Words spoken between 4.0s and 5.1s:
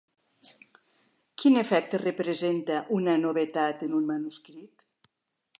un manuscrit?